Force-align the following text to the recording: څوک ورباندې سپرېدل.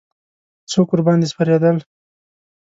څوک 0.71 0.87
ورباندې 0.91 1.27
سپرېدل. 1.31 1.77